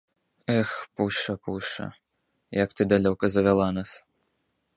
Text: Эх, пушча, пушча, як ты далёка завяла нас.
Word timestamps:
Эх, 0.59 0.69
пушча, 0.95 1.33
пушча, 1.45 1.85
як 2.63 2.69
ты 2.79 2.91
далёка 2.95 3.25
завяла 3.37 3.69
нас. 3.81 3.91